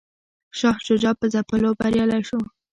[0.59, 2.39] شاه شجاع په ځپلو بریالی شو.